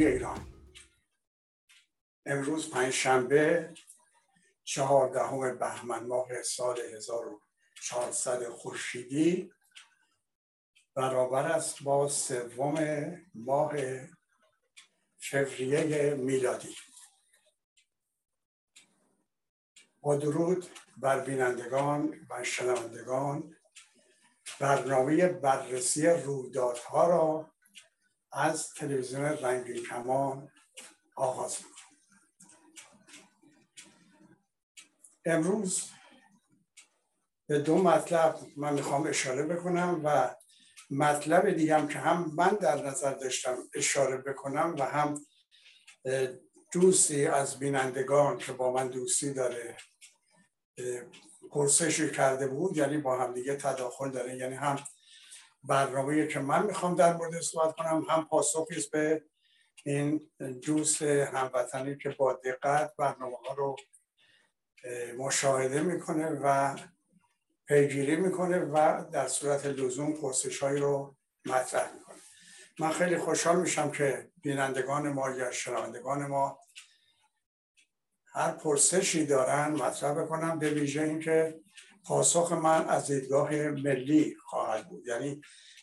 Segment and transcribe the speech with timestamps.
[0.00, 0.46] پایندگی ایران.
[2.26, 3.74] امروز پنج شنبه
[4.64, 9.52] چهاردهم بهمن ماه سال 1400 خورشیدی.
[10.94, 12.76] برابر است با سوم
[13.34, 13.72] ماه
[15.18, 16.76] فوریه میلادی.
[20.00, 23.56] با درود بر بینندگان و شنوندگان
[24.60, 27.50] برنامه بررسی رویدادها را
[28.32, 30.50] از تلویزیون رنگین کمان
[31.16, 31.80] آغاز می‌کنم
[35.24, 35.90] امروز
[37.46, 40.34] به دو مطلب من می‌خوام اشاره بکنم و
[40.90, 45.20] مطلب دیگم که هم من در نظر داشتم اشاره بکنم و هم
[46.72, 49.76] دوستی از بینندگان که با من دوستی داره
[51.50, 54.78] پرسشی کرده بود یعنی با هم دیگه تداخل داره یعنی هم
[55.64, 59.24] برنامه که من می‌خوام در مورد صحبت کنم هم پاسخی است به
[59.84, 60.30] این
[60.62, 63.76] دوست هموطنی که با دقت برنامه ها رو
[65.18, 66.76] مشاهده می‌کنه و
[67.66, 71.16] پیگیری می‌کنه و در صورت لزوم پرسش هایی رو
[71.46, 72.16] مطرح می‌کنه.
[72.78, 76.58] من خیلی خوشحال میشم که بینندگان ما یا شنوندگان ما
[78.32, 81.60] هر پرسشی دارن مطرح بکنم به ویژه اینکه
[82.10, 85.06] پاسخ من از دیدگاه ملی خواهد بود.
[85.06, 85.40] یعنی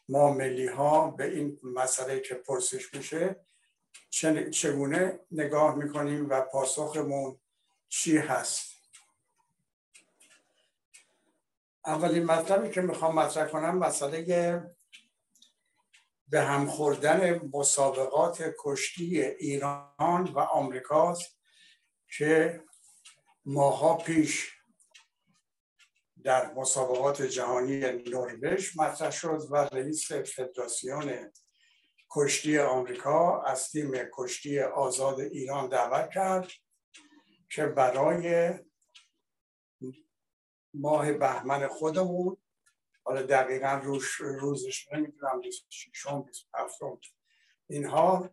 [0.10, 3.46] ما ملی ها به این مسئله که پرسش میشه
[4.52, 7.40] چگونه نگاه می‌کنیم و پاسخمون
[7.90, 8.72] چی هست؟
[11.86, 14.62] اولین مطلبی که می‌خوام مطرح کنم مسئله
[16.28, 21.40] به هم خوردن مسابقات کشتی ایران و آمریکاست
[22.18, 22.64] که
[23.46, 24.57] ماها پیش
[26.24, 31.32] در مسابقات جهانی نروژ مطرح شد و رئیس فدراسیون
[32.12, 36.52] کشتی آمریکا از تیم کشتی آزاد ایران دعوت کرد
[37.50, 38.54] که برای
[40.74, 42.38] ماه بهمن خودمون
[43.04, 46.80] حالا دقیقا روش روزش نمی‌دونم 26 27
[47.70, 48.30] اینها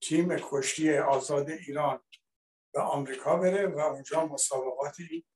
[0.00, 2.00] تیم کشتی آزاد ایران
[2.72, 5.26] به آمریکا بره و اونجا مسابقاتی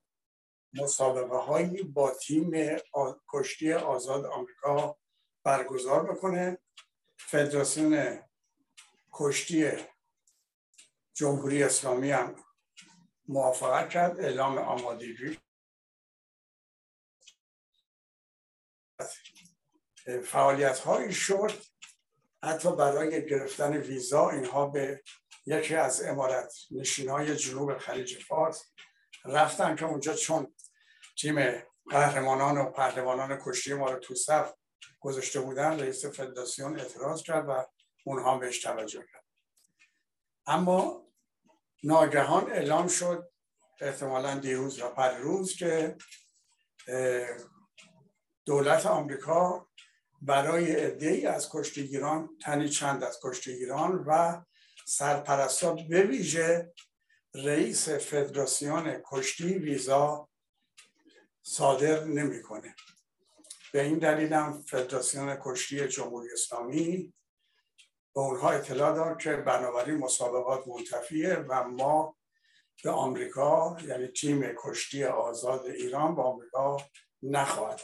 [0.73, 2.51] مسابقه هایی با تیم
[3.33, 4.97] کشتی آزاد آمریکا
[5.43, 6.57] برگزار بکنه
[7.17, 8.19] فدراسیون
[9.11, 9.71] کشتی
[11.13, 12.35] جمهوری اسلامی هم
[13.27, 14.19] موافقت کرد.
[14.19, 15.37] اعلام آمادگی
[20.23, 21.51] فعالیت هایی شد.
[22.43, 25.03] حتی برای گرفتن ویزا اینها به
[25.45, 28.71] یکی از امارت نشین های جنوب خلیج فارس
[29.25, 30.55] رفتن که اونجا چون
[31.17, 34.53] تیم قهرمانان و پهلوانان کشتی ما رو تو صف
[34.99, 37.65] گذاشته بودن رئیس فدراسیون اعتراض کرد و
[38.05, 39.25] اونها بهش توجه کرد.
[40.47, 41.07] اما
[41.83, 43.31] ناگهان اعلام شد
[43.81, 45.97] احتمالا دیروز و روز که
[48.45, 49.67] دولت آمریکا
[50.21, 54.41] برای عده از کشتیگیران تنی چند از کشتیگیران و
[54.85, 56.73] سرپرستا به ویژه
[57.35, 60.29] رئیس فدراسیون کشتی ویزا
[61.43, 62.75] صادر نمی‌کنه.
[63.73, 67.13] به این دلیل هم فدراسیون کشتی جمهوری اسلامی
[68.15, 72.17] به اونها اطلاع داد که بنابراین مسابقات منتفیه و ما
[72.83, 76.77] به آمریکا یعنی تیم کشتی آزاد ایران به آمریکا
[77.23, 77.81] نخواهد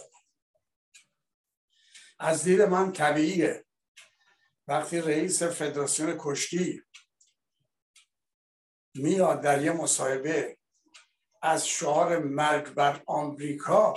[2.19, 3.65] از دید من طبیعیه.
[4.67, 6.83] وقتی رئیس فدراسیون کشتی
[8.95, 10.56] میاد در یه مصاحبه
[11.47, 13.93] از شعار مرگ بر آمریکا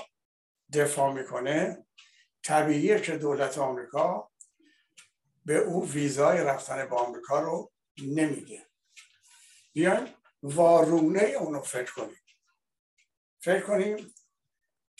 [0.72, 1.86] دفاع می‌کنه.
[2.42, 4.30] طبیعیه که دولت آمریکا
[5.44, 8.66] به او ویزای رفتن به آمریکا رو نمیده.
[9.72, 12.22] بیاین وارونه اونو فکر کنیم.
[13.40, 14.14] فکر کنیم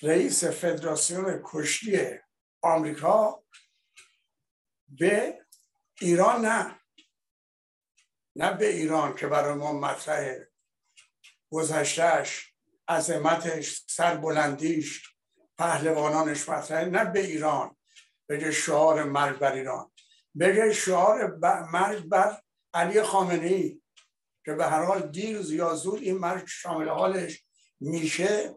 [0.03, 2.19] رئیس فدراسیون کشتی
[2.62, 3.44] آمریکا
[4.88, 5.46] به
[6.00, 6.81] ایران نه.
[8.37, 10.50] نه به ایران که برای ما مطرح
[11.50, 12.55] گذشتهش
[12.88, 15.02] عظمتش سربلندیش
[15.58, 17.76] پهلوانانش مطرحه نه به ایران
[18.29, 19.93] بگه شعار مرگ بر ایران.
[20.41, 21.37] بگه شعار
[21.73, 22.43] مرگ بر
[22.75, 23.81] علی خامنه
[24.44, 27.44] که به هر حال دیر یا زود این مرگ شامل حالش
[27.81, 28.55] میشه.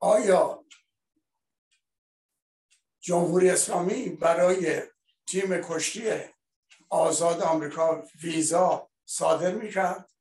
[0.00, 0.64] آیا
[3.00, 4.82] جمهوری اسلامی برای
[5.26, 6.10] تیم کشتی
[6.90, 10.13] آزاد آمریکا ویزا صادر می‌کرد؟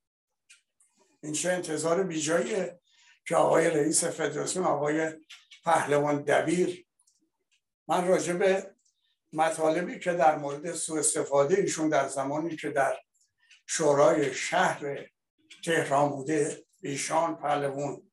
[1.24, 2.80] این چه انتظار بیجاییه
[3.28, 5.12] که آقای رئیس فدراسیون آقای
[5.64, 6.88] پهلوان دبیر
[7.88, 8.76] من راجع به
[9.34, 13.00] مطالبی که در مورد سوء استفاده ایشون در زمانی که در
[13.68, 15.10] شورای شهر
[15.66, 18.12] تهران بوده ایشان پهلوون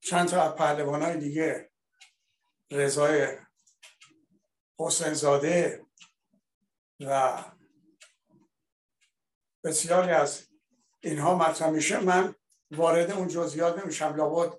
[0.00, 1.70] چند تا از پهلوان های دیگه
[2.70, 3.38] رضای
[4.78, 5.86] حسین زاده
[7.00, 7.44] و
[9.64, 10.46] بسیاری از
[11.00, 12.00] اینها مطرح میشه.
[12.00, 12.34] من
[12.70, 14.16] وارد اون جزئیات نمیشم.
[14.16, 14.52] لابد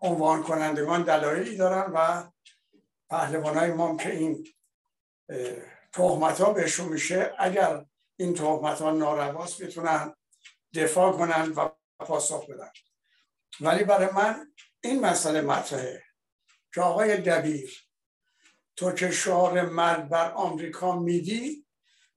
[0.00, 2.30] عنوان کنندگان دلایلی دارن و
[3.10, 4.46] پهلوان های ما که این
[5.92, 7.34] تهمت بهشون میشه.
[7.38, 10.14] اگر این تهمت ها نارواست می‌تونن
[10.74, 11.68] دفاع کنن و
[11.98, 12.70] پاسخ بدن.
[13.60, 16.04] ولی برای من این مسئله مطرحه
[16.74, 17.88] که آقای دبیر
[18.76, 21.66] تو که شعار مرد بر آمریکا میدی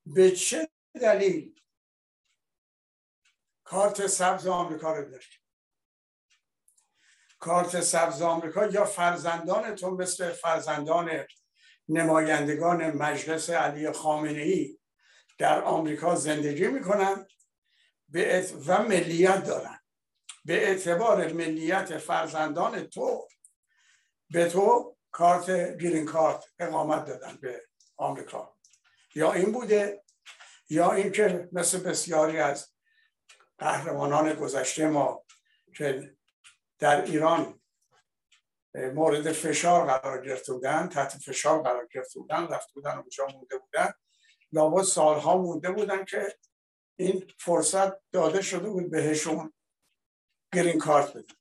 [0.06, 1.56] به چه دلیل.
[3.64, 5.26] کارت سبز آمریکا رو داری
[7.40, 11.26] کارت سبز آمریکا یا فرزندان تو مثل فرزندان
[11.90, 14.80] نمایندگان مجلس علی خامنه ای
[15.38, 17.28] در آمریکا زندگی می‌کنن.
[18.68, 19.80] و ملیت دارن.
[20.46, 23.28] به اعتبار ملیت فرزندان تو
[24.30, 27.68] به تو کارت گرین کارت اقامت دادن به
[27.98, 28.58] آمریکا.
[29.16, 30.04] یا این بوده
[30.72, 32.74] یا اینکه مثل بسیاری از
[33.58, 35.26] قهرمانان گذشته ما
[35.78, 36.16] که
[36.80, 37.62] در ایران
[38.76, 43.94] مورد فشار قرار گرفته بودن تحت فشار قرار گرفته بودن رفته بودن اونجا مونده بودن
[44.52, 46.38] لابد سالها مونده بودن که
[46.96, 49.54] این فرصت داده شده بود بهشون
[50.54, 51.36] گرین کارت بدن.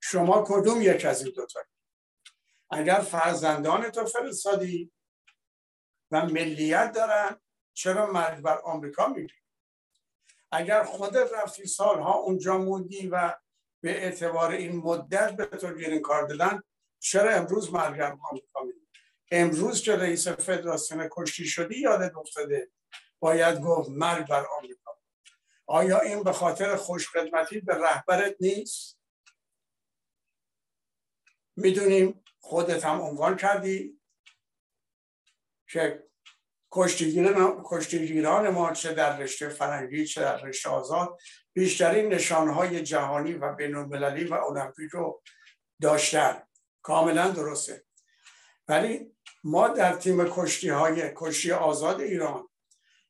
[0.00, 1.60] شما کدوم یک از این دوتا؟
[2.70, 4.92] اگر فرزندان تو فرستادی
[6.10, 7.40] و ملیت دارن
[7.78, 9.34] چرا مرد بر آمریکا میری
[10.52, 13.36] اگر خودت رفتی سالها اونجا موندی و
[13.80, 16.62] به اعتبار این مدت به تو گرین کار دادن
[16.98, 18.88] چرا امروز مرگ آمریکا میری
[19.30, 22.70] امروز که رئیس فدراسیون کشتی شدی یادت افتاده
[23.18, 24.98] باید گفت مرگ بر آمریکا.
[25.66, 28.98] آیا این به خاطر خوشخدمتی به رهبرت نیست؟
[31.56, 34.00] می‌دونیم خودت هم عنوان کردی
[35.68, 36.07] که
[36.72, 41.18] کشتیگیران ما چه در رشته فرنگی چه در رشته آزاد
[41.52, 45.22] بیشترین نشانهای جهانی و بینالمللی و المپیک رو
[45.80, 46.42] داشتن.
[46.82, 47.84] کاملا درسته.
[48.68, 52.48] ولی ما در تیم کشتی های کشتی آزاد ایران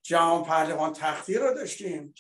[0.03, 2.15] جهان پهلوان تختی رو داشتیم.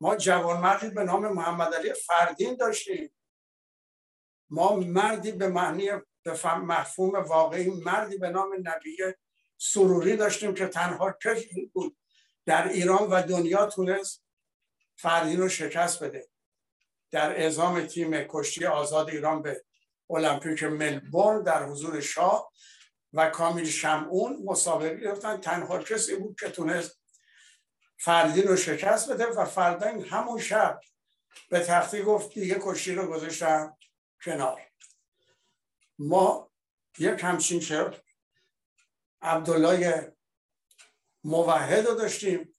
[0.00, 3.14] ما جوان مردی به نام محمد علی فردین داشتیم.
[4.50, 5.90] ما مردی به معنی
[6.22, 8.96] به مفهوم واقعی مردی به نام نبی
[9.64, 11.96] سروری داشتیم که تنها کسی بود.
[12.46, 14.24] در ایران و دنیا تونست
[14.96, 16.28] فردین رو شکست بده.
[17.10, 19.64] در اعزام تیم کشتی آزاد ایران به
[20.10, 22.52] المپیک ملبورن در حضور شاه
[23.12, 25.36] و کامیل شمعون مسابقه گرفتن.
[25.36, 27.00] تنها کسی بود که تونست
[27.98, 30.80] فردین رو شکست بده و فردین همون شب
[31.50, 33.76] به تختی گفت دیگه کشتی رو گذاشتم
[34.24, 34.60] کنار.
[35.98, 36.50] ما
[36.98, 37.60] یک همچین
[39.22, 40.16] عبدالله
[41.24, 42.56] موحد رو داشتیم.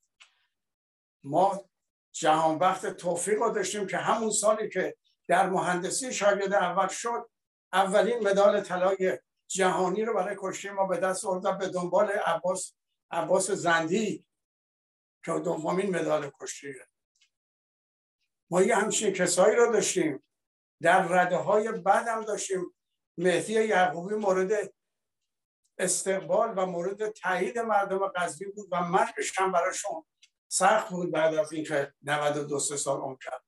[1.23, 1.69] ما
[2.11, 7.29] جهان وقت توفیق رو داشتیم که همون سالی که در مهندسی شاگرد اول شد
[7.73, 12.73] اولین مدال طلای جهانی رو برای کشتی ما به دست آوردن به دنبال عباس
[13.11, 14.25] عباس زندی
[15.25, 16.73] که دومین مدال کشتی.
[18.51, 20.23] ما یه همچین کسایی رو داشتیم.
[20.81, 22.75] در رده های بعد هم داشتیم.
[23.17, 24.73] مهدی یعقوبی مورد
[25.77, 30.05] استقبال و مورد تایید مردم قضبی بود و مرگش هم براشون
[30.47, 33.43] سخت بود بعد از اینکه 92 سال اون کرد.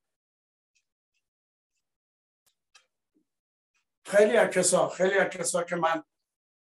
[4.06, 6.04] خیلی از خیلی از که من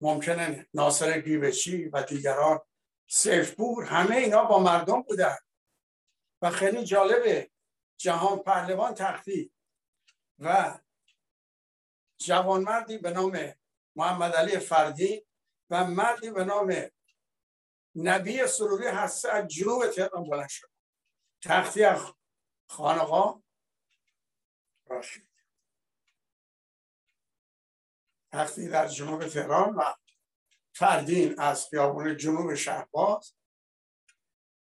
[0.02, 2.60] ممکنه ناصر گیوچی و دیگران
[3.08, 5.38] سیفپور همه اینا با مردم بودن.
[6.42, 7.52] و خیلی جالبه
[7.98, 9.52] جهان پهلوان تختی
[10.40, 10.80] و
[12.18, 13.54] جوانمردی به نام
[13.96, 15.26] محمد علی فردی
[15.70, 16.92] و مردی به نام
[17.96, 20.70] نبی سروری هسته از جنوب تهران بلند شد.
[21.42, 21.86] تختی
[22.70, 23.42] خانقا
[24.86, 25.22] راشد.
[28.32, 29.94] تختی در جنوب تهران و
[30.74, 33.36] فردین از خیابون جنوب شهباز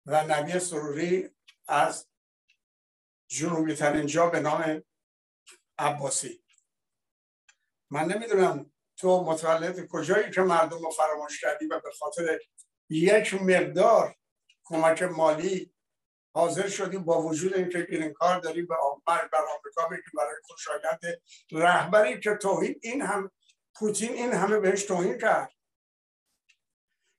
[0.06, 1.36] و نبی سروری
[1.68, 2.10] از
[3.28, 4.84] جنوبی ترین جا به نام
[5.78, 6.44] عباسی.
[7.90, 8.69] من نمی‌دونم
[9.00, 12.40] تو متولد کجایی که مردم رو فراموش کردی و به خاطر
[12.90, 14.16] یک مقدار
[14.64, 15.74] کمک مالی
[16.34, 18.76] حاضر شدیم با وجود اینکه گرین کار داریم به
[19.06, 23.32] بر آمریکا بگیم برای خوشایند رهبری که توهین این هم
[23.76, 25.52] پوتین این همه بهش توهین کرد.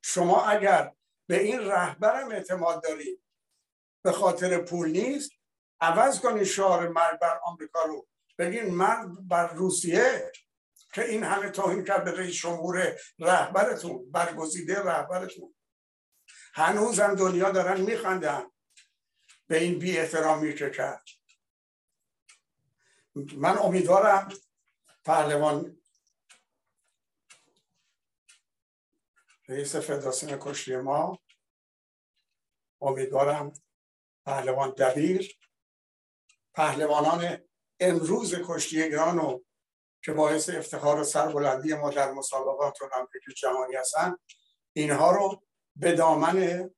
[0.04, 0.94] شما اگر
[1.26, 3.22] به این رهبرم اعتماد دارید
[4.04, 5.30] به خاطر پول نیست
[5.80, 8.08] عوض کنید شعار مرگ بر آمریکا رو.
[8.38, 10.32] بگین مرگ بر روسیه
[10.92, 15.54] که این همه توهین کرد به رئیس جمهور رهبرتون برگزیده رهبرتون.
[16.54, 18.50] هنوز هم دنیا دارن میخندن
[19.47, 21.04] به این بی احترامی که کرد.
[23.14, 24.28] من امیدوارم
[25.04, 25.80] پهلوان
[29.49, 31.18] رئیس فدراسیون کشتی ما
[32.80, 33.52] امیدوارم
[34.25, 35.38] پهلوان دبیر
[36.54, 37.38] پهلوانان
[37.80, 39.40] امروز کشتی ایران
[40.02, 44.16] که باعث افتخار و سربلندی ما در مسابقات المپیک جهانی هستن
[44.73, 45.42] اینها رو
[45.76, 46.71] به دامن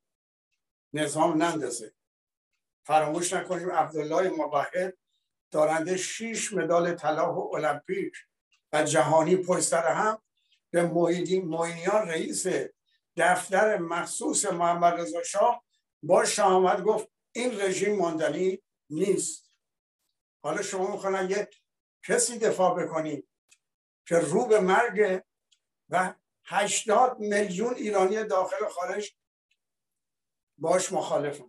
[0.93, 1.95] نظام نندازه.
[2.87, 4.99] فراموش نکنیم عبدالله مباهد
[5.51, 8.13] دارنده شیش مدال طلا و المپیک
[8.73, 10.23] و جهانی پشت هم
[10.71, 12.47] به موینیان رئیس
[13.17, 15.65] دفتر مخصوص محمد رضا شاه
[16.03, 19.51] با آمد گفت این رژیم ماندنی نیست.
[20.43, 21.62] حالا شما می‌خواین یک
[22.07, 23.29] کسی دفاع بکنید
[24.07, 25.23] که رو به مرگ
[25.89, 29.17] و هشتاد میلیون ایرانی داخل خارج
[30.59, 31.49] باش مخالفم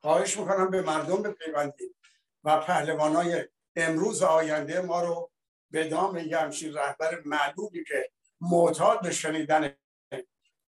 [0.00, 1.96] خواهش می‌کنم به مردم بپیوندید
[2.44, 5.30] و پهلوانای امروز آینده ما رو
[5.70, 6.38] به دام یه
[6.74, 9.76] رهبر معلومی که معتاد به شنیدن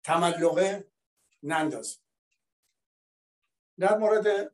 [0.03, 0.91] تملقه
[1.43, 1.99] نندازه
[3.79, 4.53] در مورد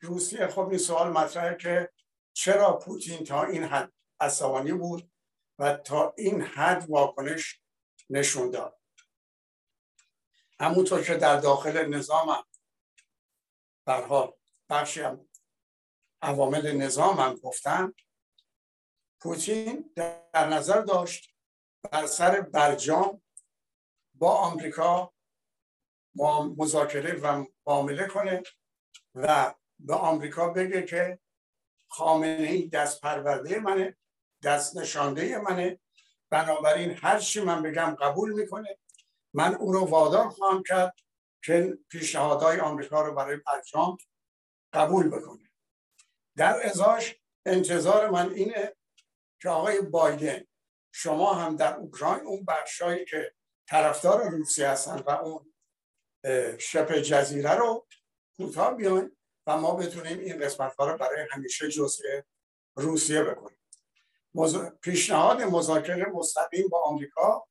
[0.00, 1.90] روسیه خب این سوال مطرحه که
[2.38, 5.10] چرا پوتین تا این حد عصبانی بود
[5.58, 7.62] و تا این حد واکنش
[8.10, 8.80] نشون داد؟
[10.60, 12.44] همونطور که در داخل نظامم
[13.84, 14.32] برحال
[14.70, 15.28] بخشی هم
[16.22, 17.94] عوامل نظامم گفتم
[19.20, 19.92] پوتین
[20.32, 21.34] در نظر داشت
[21.92, 23.22] بر سر برجام
[24.14, 25.14] با آمریکا
[26.56, 28.42] مذاکره و معامله کنه
[29.14, 31.18] و به آمریکا بگه که
[31.88, 33.96] خامنه ای دست پرورده منه
[34.44, 35.80] دست نشانده منه.
[36.30, 38.78] بنابراین هر چی من بگم قبول می‌کنه.
[39.34, 40.94] من او رو وادار خواهم کرد
[41.44, 43.96] که پیشنهادهای آمریکا رو برای برجام
[44.72, 45.50] قبول بکنه.
[46.36, 47.16] در ازاش
[47.46, 48.76] انتظار من اینه
[49.42, 50.44] که آقای بایدن
[50.92, 53.34] شما هم در اوکراین اون بخشایی که
[53.68, 55.54] طرفدار روسیه هستن و اون
[56.58, 57.86] شبه جزیره رو
[58.36, 59.17] کوتاه بیاین.
[59.48, 62.02] و ما بتونیم این قسمت ها رو برای همیشه جزء
[62.76, 63.58] روسیه بکنیم.
[64.82, 67.48] پیشنهاد مذاکره مستقیم با آمریکا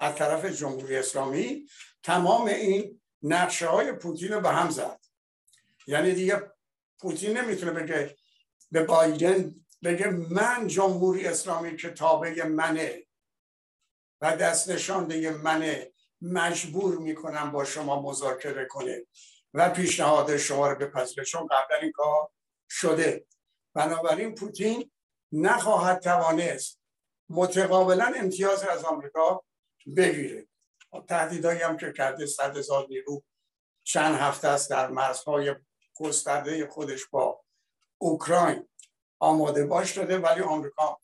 [0.00, 1.68] از طرف جمهوری اسلامی
[2.02, 5.00] تمام این نقشه های پوتین رو به هم زد.
[5.86, 6.52] یعنی دیگه
[6.98, 8.16] پوتین نمی‌تونه بگه
[8.70, 13.06] به بایدن بگه من جمهوری اسلامی که تابع منه
[14.20, 19.06] و دست نشانده منه مجبور می‌کنم با شما مذاکره کنه.
[19.54, 22.30] و پیشنهاد شما رو بپذیره چون قبلا این کار
[22.68, 23.26] شده.
[23.74, 24.90] بنابراین پوتین
[25.32, 26.80] نخواهد توانست
[27.28, 29.44] متقابلا امتیاز از آمریکا
[29.96, 30.46] بگیره.
[31.08, 33.22] تهدیدهایی هم که کرده صد هزار نیرو.
[33.84, 35.54] چند هفته است در مرزهای
[35.94, 37.44] گسترده خودش با
[37.98, 38.68] اوکراین
[39.18, 41.00] آماده باش داده ولی آمریکا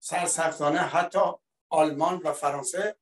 [0.00, 1.20] سرسختانه حتی
[1.68, 2.96] آلمان و فرانسه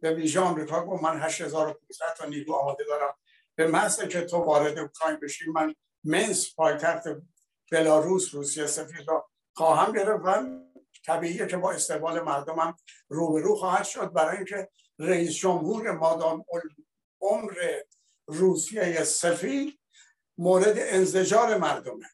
[0.00, 3.14] به ویژه آمریکا گفت من 8500 تا نیرو آماده دارم.
[3.58, 5.74] به محض که تو وارد اوکراین بشی من
[6.04, 7.02] منس پایتخت
[7.72, 10.60] بلاروس روسیه سفید را خواهم گرفت و
[11.06, 12.76] طبیعیه که با استقبال مردمم
[13.08, 14.12] روبرو خواهد شد.
[14.12, 16.44] برای اینکه رئیس جمهور مادام
[17.20, 17.52] عمر
[18.26, 19.80] روسیه سفید
[20.38, 22.06] مورد انزجار مردمه.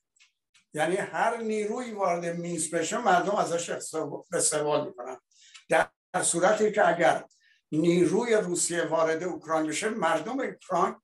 [0.74, 3.70] یعنی هر نیروی وارد میز بشه مردم ازش
[4.32, 5.16] استقبال می‌کنن.
[5.68, 7.24] در صورتی که اگر
[7.72, 10.94] نیروی روسیه وارد اوکراین بشه مردم اوکراین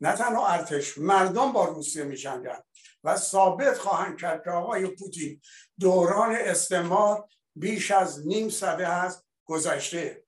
[0.00, 2.58] نه تنها ارتش مردم با روسیه میجنگن.
[3.04, 5.40] و ثابت خواهند کرد که آقای پوتین
[5.80, 10.24] دوران استعمار بیش از نیم صده هست گذشته.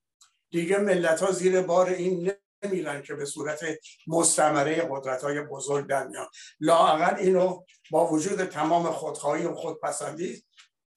[0.50, 2.32] دیگه ملت ها زیر بار این
[2.62, 3.64] نمیرن که به صورت
[4.06, 6.26] مستمره قدرت های بزرگ در میان.
[6.60, 10.44] لاقل اینو با وجود تمام خودخواهی و خودپسندی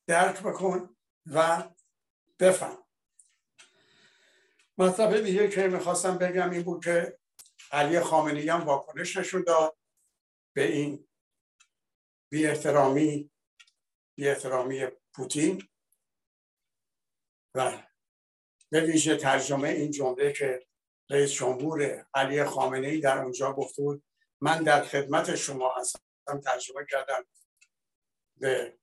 [0.08, 0.96] درک بکن
[1.26, 1.64] و
[2.40, 2.78] بفهم.
[4.78, 7.18] مطلب دیگه که می‌خواستم بگم این بود که
[7.72, 9.78] علی خامنه‌ای هم واکنش نشون داد
[10.56, 11.08] به این
[12.30, 13.32] بی احترامی
[14.16, 15.68] بی احترامی پوتین
[17.56, 17.84] و
[18.70, 20.68] به ویژه ترجمه این جمله که
[21.10, 24.04] رئیس جمهور علی خامنه ای در اونجا گفته بود
[24.42, 26.02] من در خدمت شما هستم
[26.44, 27.26] ترجمه کردم
[28.38, 28.78] به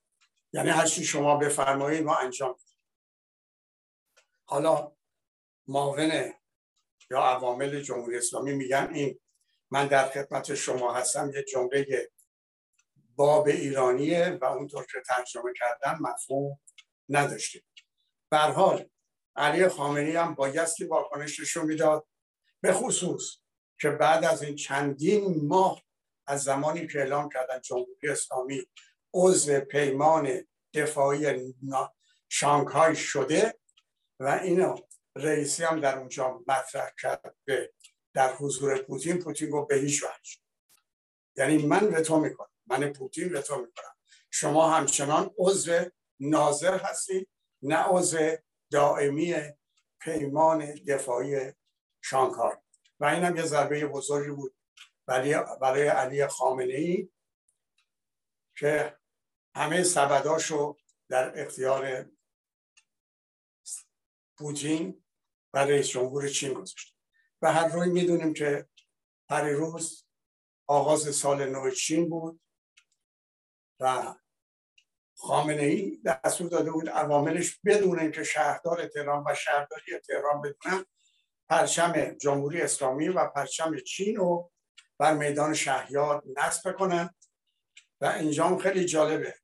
[0.52, 2.56] یعنی هرچی شما بفرمایید ما انجام
[4.44, 4.92] حالا
[5.66, 6.32] معاون
[7.10, 9.20] یا عوامل جمهوری اسلامی میگن این
[9.70, 12.10] من در خدمت شما هستم یه جمله
[13.16, 16.60] باب ایرانیه و اونطور که ترجمه کردن مفهوم
[17.08, 17.62] نداشته
[18.32, 18.88] حال
[19.36, 22.06] علی خامنی هم بایستی واکنشش رو می‌داد
[22.60, 23.36] به خصوص
[23.80, 25.82] که بعد از این چندین ماه
[26.26, 28.62] از زمانی که اعلام کردن جمهوری اسلامی
[29.14, 31.54] عضو پیمان دفاعی
[32.28, 33.58] شانگهای شده
[34.20, 34.76] و اینو
[35.16, 37.36] رئیسی هم در اونجا مطرح کرد
[38.14, 40.36] در حضور پوتین پوتین گفت به هیچ وجه.
[41.36, 42.50] یعنی من وتو می‌کنم.
[42.66, 43.96] من پوتین وتو می‌کنم.
[44.30, 47.28] شما همچنان عضو ناظر هستید
[47.62, 48.36] نه عضو
[48.70, 49.34] دائمی
[50.00, 51.52] پیمان دفاعی
[52.00, 52.56] شانگهای.
[53.00, 54.56] و این هم یه ضربه بزرگی بود
[55.06, 57.10] برای, برای علی خامنه ای
[58.58, 58.98] که
[59.54, 60.76] همه سبداشو
[61.08, 62.06] در اختیار
[64.38, 65.04] پوتین
[65.56, 66.96] و رئیس جمهور چین گذاشت.
[67.42, 68.68] و هر روی می‌دونیم که
[69.30, 70.04] روز
[70.66, 72.40] آغاز سال نو چین بود
[73.80, 74.14] و
[75.16, 80.84] خامنه ای دستور داده بود عواملش بدون اینکه شهردار تهران و شهرداری تهران بدونن
[81.48, 84.52] پرچم جمهوری اسلامی و پرچم چین رو
[84.98, 87.14] بر میدان شهریار نصب کنن.
[88.00, 89.34] و اینجا خیلی جالبه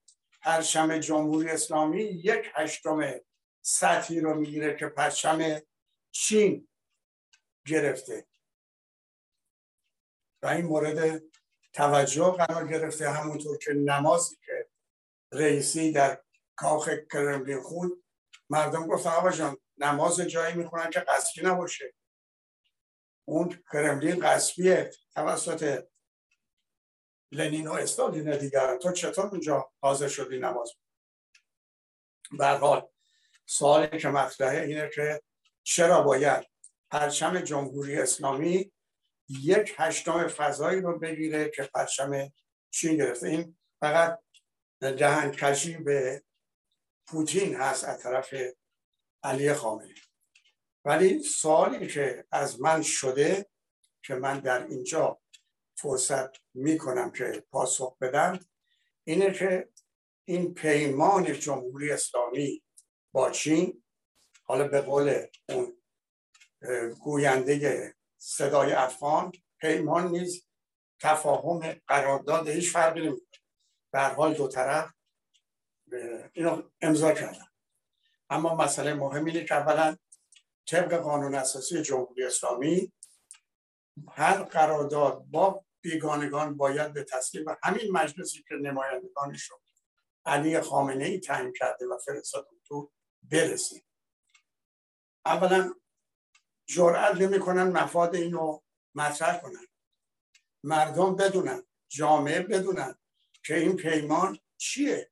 [0.43, 3.21] پرچم جمهوری اسلامی یک هشتم
[3.63, 5.61] سطحی رو می‌گیره که پرچم
[6.13, 6.69] چین
[7.67, 8.27] گرفته.
[10.43, 11.23] و این مورد
[11.73, 13.11] توجه قرار گرفته.
[13.11, 14.71] همونطور که نمازی که
[15.33, 16.23] رئیسی در
[16.57, 18.05] کاخ کرملین خود
[18.51, 21.95] مردم گفتن آقا جان نماز جایی می‌خونن که قصبی نباشه.
[23.25, 24.91] اون کرملین قصبیه.
[25.15, 25.89] توسط
[27.33, 30.73] لنین و استالین دیگر تو چطور اونجا حاضر شدی نماز؟
[32.39, 32.89] به حال
[33.47, 35.23] سوالی که مطرحه اینه که
[35.63, 36.47] چرا باید
[36.91, 38.73] پرچم جمهوری اسلامی
[39.29, 42.33] یک هشتم فضایی رو بگیره که پرچم
[42.71, 44.19] چین گرفته؟ این فقط
[44.81, 46.23] دهنکشی به
[47.07, 48.35] پوتین هست از طرف
[49.23, 49.95] علی خامنه‌ای.
[50.85, 53.47] ولی سوالی که از من شده
[54.03, 55.21] که من در اینجا
[55.77, 58.39] فرصت می‌کنم که پاسخ بدم
[59.05, 59.69] اینه که
[60.25, 62.63] این پیمان جمهوری اسلامی
[63.13, 63.82] با چین
[64.45, 65.77] حالا به قول اون
[67.01, 70.47] گوینده صدای افغان پیمان نیز
[71.01, 73.41] تفاهم قرارداد هیچ فرقی نمی‌کنه.
[73.93, 74.93] به حال دو طرف
[76.33, 77.47] اینو امضا کردن.
[78.31, 79.97] اما مسئله مهم اینه که اولا
[80.67, 82.93] طبق قانون اساسی جمهوری اسلامی
[84.09, 89.61] هر قرارداد با بیگانگان باید به تصویب همین مجلسی که نمایندگانش رو
[90.27, 93.85] علی خامنه ای تعیین کرده و فرستاد تو برسیم
[95.27, 95.75] اولا
[96.67, 98.61] جرأت نمی‌کنن مفاد اینو
[98.95, 99.67] مطرح کنن.
[100.65, 102.99] مردم بدونن جامعه بدونن
[103.45, 105.11] که این پیمان چیه؟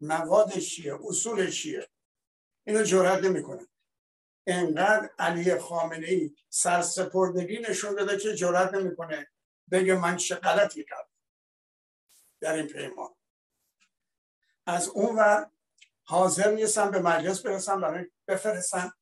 [0.00, 1.88] موادش چیه؟ اصولش چیه؟
[2.66, 3.68] اینو جرأت نمی‌کنن.
[4.46, 9.30] انقدر علی خامنه ای سرسپردگی نشون داده که جرأت نمی‌کنه
[9.70, 11.10] بگه من چه غلطی کردم
[12.40, 13.14] در این پیمان.
[14.66, 15.50] از اون ور
[16.10, 18.94] حاضر نیستم به مجلس برسم برای بفرستم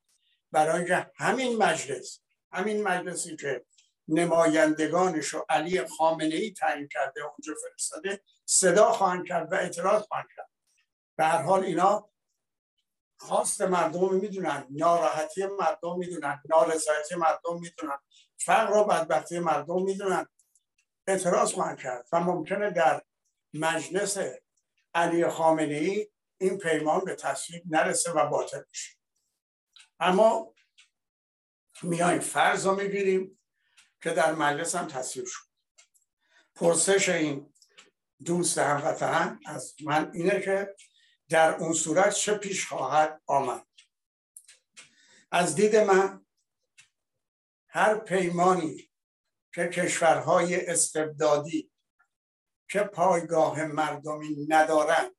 [0.53, 2.21] برای همین مجلس.
[2.53, 3.65] همین مجلسی که
[4.09, 10.27] نمایندگانش رو علی خامنه ای تعیین کرده اونجا فرستاده صدا خواهند کرد و اعتراض خواهند
[10.37, 10.51] کرد.
[11.17, 12.11] به هر حال اینا
[13.19, 17.99] خواست مردم می‌دونن ناراحتی مردم می‌دونن نارضایتی مردم می‌دونن
[18.37, 20.27] فقر و بدبختی مردم می‌دونن.
[21.07, 23.03] اعتراض خواهند کرد و ممکنه در
[23.55, 24.19] مجلس
[24.95, 26.09] علی خامنه ای
[26.39, 28.97] این پیمان به تصویب نرسه و باطل بشه
[30.01, 30.55] اما
[31.83, 33.39] میایم فرض رو می‌گیریم
[34.03, 35.47] که در مجلس هم تصویب شد.
[36.55, 37.55] پرسش این
[38.25, 40.77] دوست هموطن از من اینه که
[41.29, 43.67] در اون صورت چه پیش خواهد آمد؟
[45.31, 46.27] از دید من
[47.69, 48.91] هر پیمانی
[49.55, 51.73] که کشورهای استبدادی
[52.71, 55.17] که پایگاه مردمی ندارند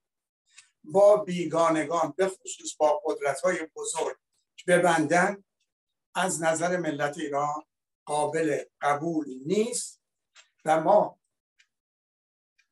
[0.92, 4.18] با بیگانگان به خصوص با قدرت های بزرگ
[4.68, 5.44] ببندن
[6.16, 7.64] از نظر ملت ایران
[8.06, 10.02] قابل قبول نیست
[10.66, 11.20] و ما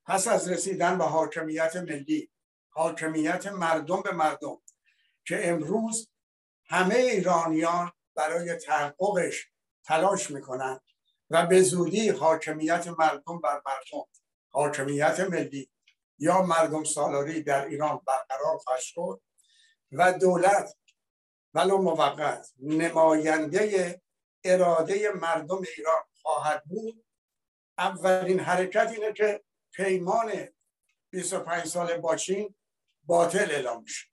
[0.06, 2.30] پس از رسیدن به حاکمیت ملی
[2.70, 4.62] حاکمیت مردم به مردم
[5.26, 6.10] که امروز
[6.66, 9.52] همه ایرانیان برای تحققش
[9.84, 10.80] تلاش می‌کنن
[11.30, 14.08] و به زودی حاکمیت مردم بر مردم
[14.50, 15.70] حاکمیت ملی
[16.20, 19.22] یا مردم سالاری در ایران برقرار خواهد شد
[19.92, 20.76] و دولت
[21.54, 24.02] ولو موقت نماینده
[24.44, 27.06] اراده مردم ایران خواهد بود.
[27.78, 30.48] اولین حرکت اینه که پیمان
[31.10, 32.56] 25 سال با چین
[33.04, 34.08] باطل اعلام میشه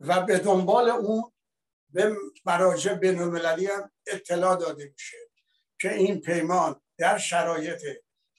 [0.00, 1.32] و به دنبال اون
[1.90, 5.16] به مراجع بین هم اطلاع داده میشه
[5.80, 7.82] که این پیمان در شرایط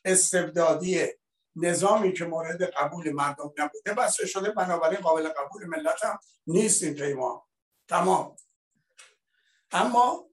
[0.06, 1.08] استبدادی
[1.56, 6.94] نظامی که مورد قبول مردم نبوده بسته شده بنابراین قابل قبول ملت هم نیست این
[6.94, 7.42] پیمان
[7.88, 8.36] تمام.
[9.72, 10.30] اما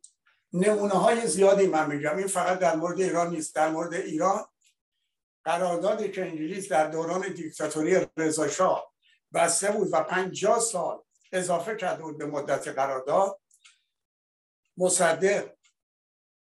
[0.53, 2.17] نمونه های زیادی من میگم.
[2.17, 3.55] این فقط در مورد ایران نیست.
[3.55, 4.45] در مورد ایران
[5.45, 8.83] قراردادی که انگلیس در دوران دیکتاتوری رضا
[9.35, 13.41] بسته بود و پنجاه سال اضافه کرده بود به مدت قرارداد
[14.77, 15.53] مصدق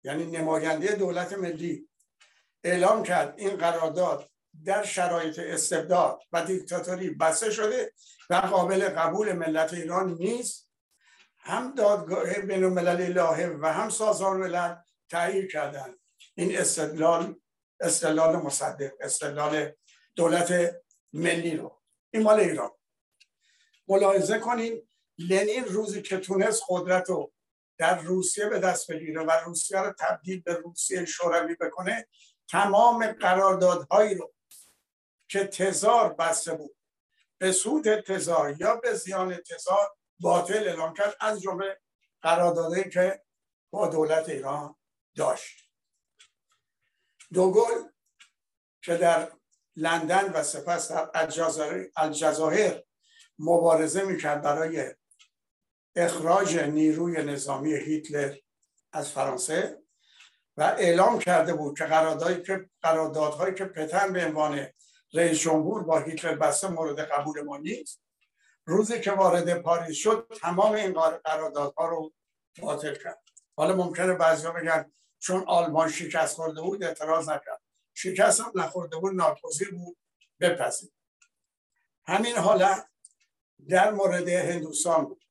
[0.04, 1.88] یعنی نماینده دولت ملی
[2.64, 4.30] اعلام کرد این قرارداد
[4.64, 7.92] در شرایط استبداد و دیکتاتوری بسته شده
[8.30, 10.70] و قابل قبول ملت ایران نیست
[11.38, 14.74] هم دادگاه بین الملل لاهه و هم سازمان ملل
[15.08, 15.94] تایید کردن.
[16.34, 17.40] این استدلال
[17.80, 19.72] استدلال مصدق استدلال
[20.16, 20.76] دولت
[21.12, 21.82] ملی رو.
[22.10, 22.70] این مال ایران.
[23.88, 27.32] ملاحظه کنین لنین روزی که تونست قدرت رو
[27.78, 32.08] در روسیه به دست بگیره و روسیه رو تبدیل به روسیه شوروی بکنه
[32.50, 34.34] تمام قراردادهایی رو
[35.28, 36.76] که تزار بسته بود.
[37.38, 41.80] به سود تزار یا به زیان تزار باطل اعلام کرد از جمله
[42.22, 43.22] قراردادهایی که
[43.70, 44.76] با دولت ایران
[45.16, 45.70] داشت.
[47.32, 47.88] دوگل
[48.82, 49.32] که در
[49.76, 51.10] لندن و سپس در
[51.96, 52.84] الجزایر
[53.38, 54.94] مبارزه می‌کرد برای
[55.96, 58.36] اخراج نیروی نظامی هیتلر
[58.92, 59.82] از فرانسه
[60.56, 64.66] و اعلام کرده بود که قراردادهایی که قراردادهایی که پتن به عنوان
[65.14, 68.02] رئیس جمهور با هیتلر بسته مورد قبول ما نیست.
[68.64, 72.12] روزی که وارد پاریس شد تمام این قراردادها رو
[72.62, 73.22] باطل کرد.
[73.56, 77.62] حالا ممکنه بعضیا بگن چون آلمان شکست خورده بود اعتراض نکرد.
[77.94, 79.98] شکست هم نخورده بود ناگزیر بود
[80.40, 80.90] بپذیر.
[82.06, 82.88] همین حالت
[83.68, 85.24] در مورد هندوستان بود.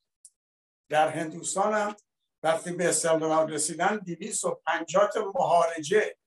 [0.90, 1.96] در هندوستان هم
[2.44, 4.02] وقتی به استقلال رسیدن
[4.66, 6.18] پنجات مهارجه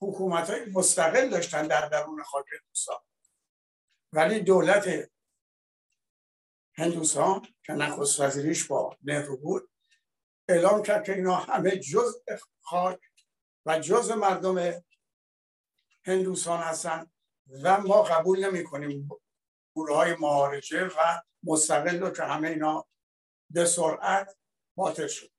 [0.00, 2.98] حکومت های مستقل داشتن در درون خاک هندوستان.
[4.12, 5.10] ولی دولت
[6.74, 9.70] هندوستان که نخست وزیریش با نهرو بود
[10.48, 12.22] اعلام کرد که اینا همه جز
[12.60, 13.00] خاک
[13.66, 14.82] و جز مردم
[16.04, 17.10] هندوستان هستن
[17.62, 19.08] و ما قبول نمی کنیم
[19.74, 22.88] گروه معارجه و مستقل رو که همه اینا
[23.50, 24.36] به سرعت
[24.76, 25.30] باطل شد.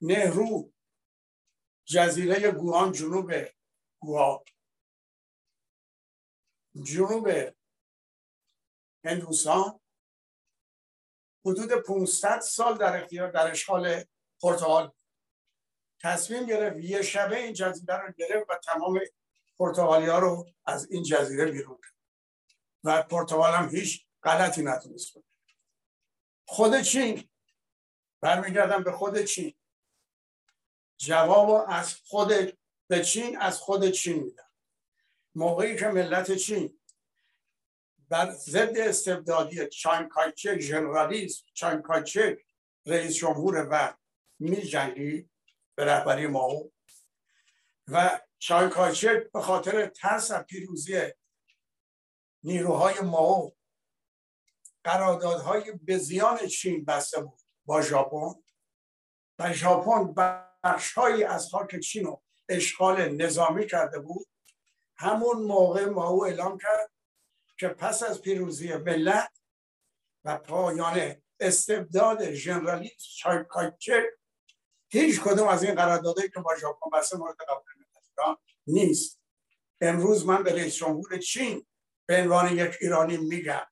[0.00, 0.73] نهرو
[1.84, 3.32] جزیره گوان جنوب
[4.00, 4.44] گوا
[6.82, 7.54] جنوب
[9.04, 9.80] هندوستان.
[11.46, 14.04] حدود 500 سال در اختیار در اشغال
[14.42, 14.92] پرتغال.
[16.00, 19.00] تصمیم گرفت یه شبه این جزیره رو گرفت و تمام
[19.58, 21.94] پرتغالی ها رو از این جزیره بیرون کرد.
[22.84, 25.16] و پرتغال هم هیچ غلطی نتونست
[26.46, 27.28] خود چین
[28.20, 29.54] برمیگردم به خود چین.
[30.96, 34.50] جواب از خود به چین از خود چین میدم.
[35.34, 36.78] موقعی که ملت چین
[38.08, 42.38] بر ضد استبدادی چان کایچک ژنرالیسم چان کایچک
[42.86, 43.94] رئیس جمهور و
[44.38, 45.30] می جنگی
[45.74, 46.72] به رهبری ماو
[47.88, 51.00] و چان کایچک به خاطر ترس از پیروزی
[52.42, 53.56] نیروهای ماو
[54.84, 58.42] قراردادهای به زیان چین بسته بود با ژاپن
[59.38, 60.14] و ژاپن
[60.64, 64.26] بخشهایی از خاک چین رو اشغال نظامی کرده بود.
[64.96, 66.90] همون موقع ماو اعلام کرد
[67.58, 69.32] که پس از پیروزی ملت
[70.24, 74.04] و پایان استبداد ژنرالیسم چایکایچک
[74.88, 79.20] هیچ کدوم از این قراردادهایی که با ژاپن بسته مورد قبول نیست.
[79.80, 81.66] امروز من به رئیس جمهور چین
[82.06, 83.66] به عنوان یک ایرانی میگم.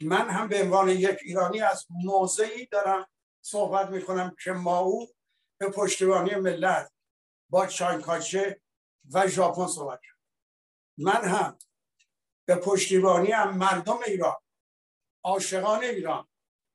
[0.00, 3.06] من هم به عنوان یک ایرانی از موضعی دارم
[3.40, 5.08] صحبت می‌کنم که ما او
[5.58, 6.92] به پشتیبانی ملت
[7.50, 8.60] با چایکاچه
[9.12, 10.18] و ژاپن صحبت کرد.
[10.98, 11.58] من هم
[12.44, 14.36] به پشتیبانی هم مردم ایران
[15.24, 16.28] عاشقان ایران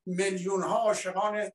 [0.05, 1.51] میلیون ها عاشقان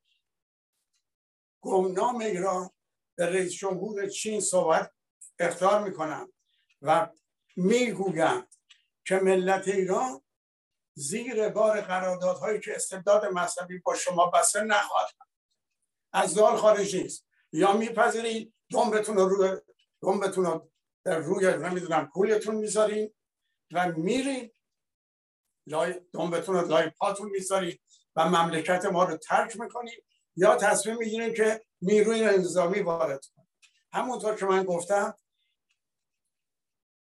[1.63, 2.71] گمنام ایران
[3.17, 4.93] به رئیس جمهور چین صحبت
[5.39, 6.33] اختار می‌کنم
[6.83, 7.09] و
[7.57, 8.47] می‌گویم
[9.05, 10.23] که ملت ایران
[10.95, 15.15] زیر بار قراردادهایی که استبداد مذهبی با شما بسته نخواهد
[16.17, 17.27] از دال خارج نیست.
[17.53, 19.61] یا میپذیرید دنبتون رو روی
[20.03, 20.71] دنبتون رو
[21.05, 23.15] در روی نمی‌دونم کولتون می‌ذارین
[23.73, 24.53] و میرین
[25.67, 27.81] لای دنبتون رو لای پاتون می‌ذارید
[28.17, 30.05] و مملکت ما رو ترک می‌کنید.
[30.37, 33.49] یا تصمیم می‌گیرین که نیروی انتظامی وارد کنید.
[33.93, 35.15] همونطور که من گفتم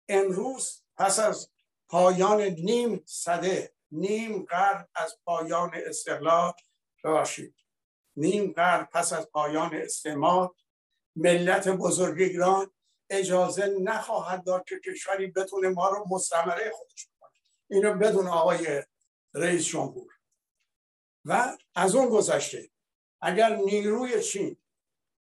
[0.08, 1.50] امروز پس از
[1.88, 6.52] پایان نیم صده نیم قرن از پایان استقلال
[7.04, 7.63] بباشید
[8.16, 10.54] نیم قرن پس از پایان استعمار
[11.16, 12.70] ملت بزرگ ایران
[13.10, 17.30] اجازه نخواهد داد که کشوری بتونه ما رو مستمره خودش کنه
[17.70, 18.82] اینو بدون آقای
[19.34, 20.12] رئیس جمهور.
[21.24, 22.70] و از اون گذشته
[23.20, 24.56] اگر نیروی چین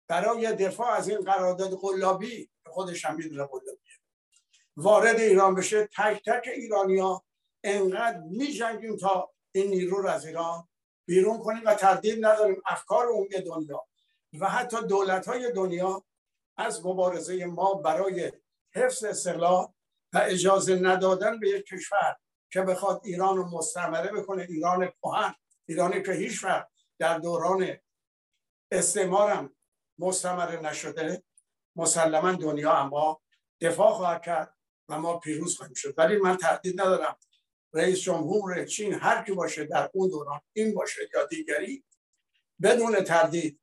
[0.07, 3.93] برای دفاع از این قرارداد قلابی خودش هم می‌دونه قلابیه
[4.77, 7.23] وارد ایران بشه تک تک ایرانیا
[7.63, 10.68] انقدر میجنگیم تا این نیرو رو از ایران
[11.09, 13.87] بیرون کنیم و تردید نداریم افکار عمومی دنیا.
[14.39, 16.05] و حتی دولت های دنیا
[16.57, 18.31] از مبارزه ما برای
[18.75, 19.67] حفظ استقلال
[20.13, 22.15] و اجازه ندادن به یک کشور
[22.51, 25.35] که بخواد ایران رو مستمره بکنه ایران کهن
[25.67, 26.67] ایرانی که هیچ وقت
[26.99, 27.77] در دوران
[28.71, 29.55] استعمارم
[29.99, 31.23] مستمره نشده
[31.75, 33.21] مسلما دنیا اما
[33.61, 34.55] دفاع خواهد کرد
[34.89, 35.93] و ما پیروز خواهیم شد.
[35.97, 37.17] ولی من تردید ندارم
[37.73, 41.83] رئیس جمهور چین هر کی باشه در اون دوران این باشه یا دیگری
[42.61, 43.59] بدون تردید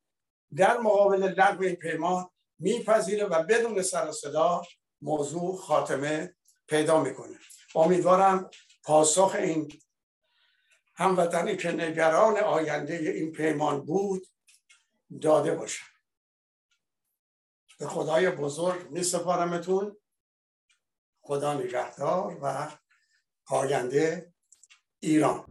[0.56, 4.62] در مقابل لغو این پیمان میپذیره و بدون سر صدا
[5.02, 6.34] موضوع خاتمه
[6.66, 7.38] پیدا می‌کنه.
[7.74, 8.50] امیدوارم
[8.84, 9.72] پاسخ این
[10.94, 14.26] هموطنی که نگران آینده این پیمان بود
[15.22, 15.84] داده باشه.
[17.78, 19.96] به خدای بزرگ می سپارمتون
[21.20, 22.70] خدا نگهدار و
[23.48, 24.32] آینده
[25.00, 25.44] ایران.